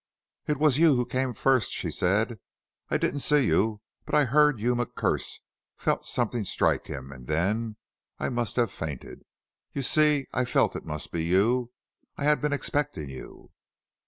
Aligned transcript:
"It 0.47 0.57
was 0.57 0.79
you 0.79 0.95
who 0.95 1.05
came 1.05 1.35
first," 1.35 1.71
she 1.73 1.91
said; 1.91 2.39
"I 2.89 2.97
didn't 2.97 3.19
see 3.19 3.41
you, 3.45 3.81
but 4.03 4.15
I 4.15 4.25
heard 4.25 4.59
Yuma 4.59 4.87
curse, 4.87 5.41
felt 5.77 6.07
something 6.07 6.43
strike 6.43 6.87
him, 6.87 7.11
and 7.11 7.27
then 7.27 7.75
I 8.17 8.29
must 8.29 8.55
have 8.55 8.71
fainted. 8.71 9.21
You 9.73 9.83
see, 9.83 10.25
I 10.33 10.43
felt 10.45 10.75
it 10.75 10.85
must 10.87 11.11
be 11.11 11.23
you 11.25 11.69
I 12.17 12.23
had 12.23 12.41
been 12.41 12.51
expecting 12.51 13.11
you." 13.11 13.51